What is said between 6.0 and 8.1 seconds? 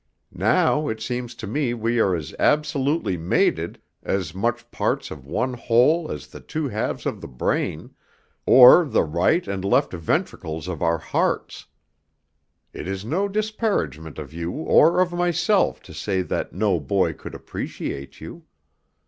as the two halves of the brain,